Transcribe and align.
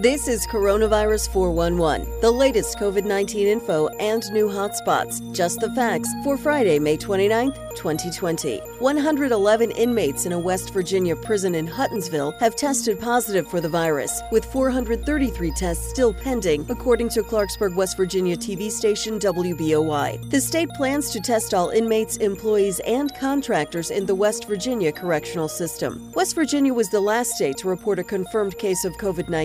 This 0.00 0.26
is 0.26 0.44
Coronavirus 0.44 1.32
411, 1.32 2.20
the 2.20 2.32
latest 2.32 2.78
COVID 2.78 3.04
19 3.04 3.46
info 3.46 3.86
and 4.00 4.24
new 4.32 4.48
hotspots. 4.48 5.22
Just 5.32 5.60
the 5.60 5.70
facts 5.70 6.12
for 6.24 6.36
Friday, 6.36 6.80
May 6.80 6.96
29th, 6.96 7.54
2020. 7.76 8.58
111 8.80 9.70
inmates 9.70 10.26
in 10.26 10.32
a 10.32 10.38
West 10.38 10.72
Virginia 10.72 11.14
prison 11.14 11.54
in 11.54 11.68
Huttonsville 11.68 12.36
have 12.40 12.56
tested 12.56 12.98
positive 12.98 13.46
for 13.46 13.60
the 13.60 13.68
virus, 13.68 14.20
with 14.32 14.44
433 14.46 15.52
tests 15.52 15.88
still 15.90 16.12
pending, 16.12 16.66
according 16.68 17.08
to 17.10 17.22
Clarksburg, 17.22 17.76
West 17.76 17.96
Virginia 17.96 18.36
TV 18.36 18.68
station 18.68 19.16
WBOI. 19.20 20.28
The 20.28 20.40
state 20.40 20.70
plans 20.70 21.10
to 21.10 21.20
test 21.20 21.54
all 21.54 21.70
inmates, 21.70 22.16
employees, 22.16 22.80
and 22.80 23.14
contractors 23.14 23.92
in 23.92 24.06
the 24.06 24.14
West 24.14 24.48
Virginia 24.48 24.90
correctional 24.90 25.46
system. 25.46 26.10
West 26.16 26.34
Virginia 26.34 26.74
was 26.74 26.90
the 26.90 27.00
last 27.00 27.30
state 27.30 27.56
to 27.58 27.68
report 27.68 28.00
a 28.00 28.04
confirmed 28.04 28.58
case 28.58 28.84
of 28.84 28.92
COVID 28.94 29.28
19. 29.28 29.35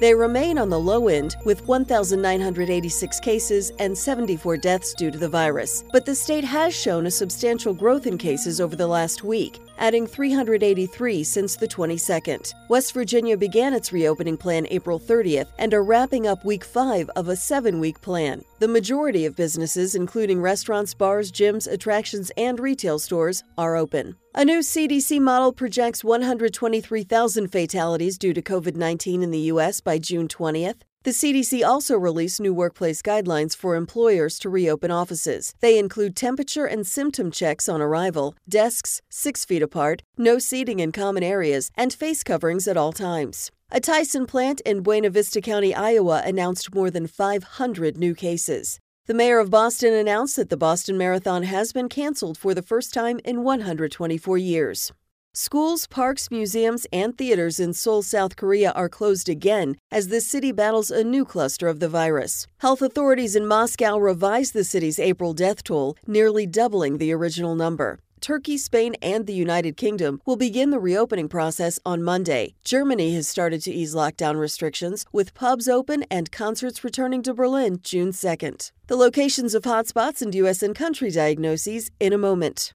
They 0.00 0.14
remain 0.14 0.58
on 0.58 0.70
the 0.70 0.78
low 0.78 1.08
end, 1.08 1.36
with 1.44 1.66
1,986 1.68 3.20
cases 3.20 3.72
and 3.78 3.96
74 3.96 4.56
deaths 4.56 4.94
due 4.94 5.10
to 5.10 5.18
the 5.18 5.28
virus. 5.28 5.84
But 5.92 6.06
the 6.06 6.14
state 6.14 6.44
has 6.44 6.74
shown 6.74 7.06
a 7.06 7.10
substantial 7.10 7.74
growth 7.74 8.06
in 8.06 8.16
cases 8.16 8.60
over 8.60 8.74
the 8.74 8.86
last 8.86 9.22
week, 9.22 9.60
adding 9.78 10.06
383 10.06 11.24
since 11.24 11.56
the 11.56 11.68
22nd. 11.68 12.52
West 12.68 12.92
Virginia 12.92 13.36
began 13.36 13.74
its 13.74 13.92
reopening 13.92 14.36
plan 14.36 14.66
April 14.70 14.98
30th 14.98 15.48
and 15.58 15.74
are 15.74 15.82
wrapping 15.82 16.26
up 16.26 16.44
week 16.44 16.64
five 16.64 17.10
of 17.16 17.28
a 17.28 17.36
seven 17.36 17.80
week 17.80 18.00
plan. 18.00 18.42
The 18.58 18.68
majority 18.68 19.26
of 19.26 19.36
businesses, 19.36 19.94
including 19.94 20.40
restaurants, 20.40 20.94
bars, 20.94 21.30
gyms, 21.30 21.70
attractions, 21.70 22.30
and 22.36 22.58
retail 22.58 22.98
stores, 22.98 23.42
are 23.58 23.76
open. 23.76 24.16
A 24.34 24.44
new 24.44 24.60
CDC 24.60 25.20
model 25.20 25.52
projects 25.52 26.02
123,000 26.02 27.48
fatalities 27.48 28.18
due 28.18 28.34
to 28.34 28.42
COVID 28.42 28.76
19 28.76 29.22
in 29.22 29.30
the 29.30 29.46
U.S. 29.52 29.80
by 29.80 29.98
June 29.98 30.28
20th. 30.28 30.82
The 31.04 31.10
CDC 31.10 31.62
also 31.62 31.98
released 31.98 32.40
new 32.40 32.54
workplace 32.54 33.02
guidelines 33.02 33.54
for 33.54 33.76
employers 33.76 34.38
to 34.38 34.48
reopen 34.48 34.90
offices. 34.90 35.54
They 35.60 35.78
include 35.78 36.16
temperature 36.16 36.64
and 36.64 36.86
symptom 36.86 37.30
checks 37.30 37.68
on 37.68 37.82
arrival, 37.82 38.34
desks 38.48 39.02
six 39.10 39.44
feet 39.44 39.60
apart, 39.60 40.02
no 40.16 40.38
seating 40.38 40.80
in 40.80 40.92
common 40.92 41.22
areas, 41.22 41.70
and 41.74 41.92
face 41.92 42.22
coverings 42.22 42.66
at 42.66 42.78
all 42.78 42.90
times. 42.90 43.50
A 43.70 43.80
Tyson 43.80 44.24
plant 44.24 44.62
in 44.62 44.82
Buena 44.82 45.10
Vista 45.10 45.42
County, 45.42 45.74
Iowa 45.74 46.22
announced 46.24 46.74
more 46.74 46.90
than 46.90 47.06
500 47.06 47.98
new 47.98 48.14
cases. 48.14 48.78
The 49.04 49.12
mayor 49.12 49.40
of 49.40 49.50
Boston 49.50 49.92
announced 49.92 50.36
that 50.36 50.48
the 50.48 50.56
Boston 50.56 50.96
Marathon 50.96 51.42
has 51.42 51.74
been 51.74 51.90
canceled 51.90 52.38
for 52.38 52.54
the 52.54 52.62
first 52.62 52.94
time 52.94 53.20
in 53.26 53.42
124 53.42 54.38
years. 54.38 54.90
Schools, 55.36 55.88
parks, 55.88 56.30
museums, 56.30 56.86
and 56.92 57.18
theaters 57.18 57.58
in 57.58 57.72
Seoul, 57.72 58.02
South 58.02 58.36
Korea 58.36 58.70
are 58.70 58.88
closed 58.88 59.28
again 59.28 59.76
as 59.90 60.06
the 60.06 60.20
city 60.20 60.52
battles 60.52 60.92
a 60.92 61.02
new 61.02 61.24
cluster 61.24 61.66
of 61.66 61.80
the 61.80 61.88
virus. 61.88 62.46
Health 62.58 62.80
authorities 62.80 63.34
in 63.34 63.44
Moscow 63.44 63.98
revised 63.98 64.54
the 64.54 64.62
city's 64.62 65.00
April 65.00 65.34
death 65.34 65.64
toll, 65.64 65.96
nearly 66.06 66.46
doubling 66.46 66.98
the 66.98 67.10
original 67.10 67.56
number. 67.56 67.98
Turkey, 68.20 68.56
Spain, 68.56 68.94
and 69.02 69.26
the 69.26 69.34
United 69.34 69.76
Kingdom 69.76 70.20
will 70.24 70.36
begin 70.36 70.70
the 70.70 70.78
reopening 70.78 71.28
process 71.28 71.80
on 71.84 72.04
Monday. 72.04 72.54
Germany 72.64 73.12
has 73.16 73.26
started 73.26 73.60
to 73.62 73.72
ease 73.72 73.92
lockdown 73.92 74.38
restrictions, 74.38 75.04
with 75.10 75.34
pubs 75.34 75.66
open 75.66 76.04
and 76.12 76.30
concerts 76.30 76.84
returning 76.84 77.24
to 77.24 77.34
Berlin 77.34 77.80
June 77.82 78.12
2nd. 78.12 78.70
The 78.86 78.96
locations 78.96 79.56
of 79.56 79.64
hotspots 79.64 80.22
and 80.22 80.32
U.S. 80.36 80.62
and 80.62 80.76
country 80.76 81.10
diagnoses 81.10 81.90
in 81.98 82.12
a 82.12 82.18
moment. 82.18 82.72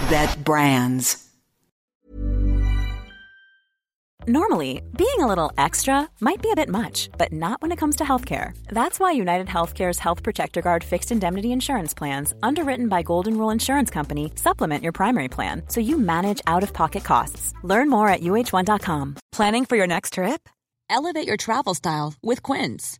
that 0.10 0.36
brands. 0.44 1.32
Normally, 4.28 4.84
being 4.96 5.20
a 5.20 5.26
little 5.26 5.52
extra 5.58 6.08
might 6.20 6.44
be 6.44 6.52
a 6.52 6.56
bit 6.56 6.70
much, 6.70 7.10
but 7.18 7.34
not 7.34 7.60
when 7.60 7.72
it 7.72 7.78
comes 7.80 7.96
to 7.96 8.04
healthcare. 8.04 8.56
That's 8.68 9.00
why 9.00 9.14
United 9.14 9.48
Healthcare's 9.48 9.98
Health 9.98 10.22
Protector 10.22 10.62
Guard 10.62 10.84
fixed 10.84 11.12
indemnity 11.12 11.52
insurance 11.52 11.96
plans, 11.96 12.36
underwritten 12.44 12.88
by 12.88 13.02
Golden 13.02 13.36
Rule 13.36 13.50
Insurance 13.50 13.90
Company, 13.90 14.32
supplement 14.36 14.84
your 14.84 14.92
primary 14.92 15.28
plan 15.28 15.64
so 15.70 15.80
you 15.82 15.98
manage 15.98 16.40
out 16.46 16.62
of 16.62 16.72
pocket 16.72 17.04
costs. 17.04 17.54
Learn 17.64 17.90
more 17.90 18.10
at 18.10 18.22
uh1.com. 18.22 19.16
Planning 19.32 19.66
for 19.66 19.76
your 19.76 19.88
next 19.88 20.14
trip? 20.14 20.48
Elevate 20.88 21.28
your 21.28 21.38
travel 21.38 21.74
style 21.74 22.14
with 22.22 22.44
Quince. 22.44 23.00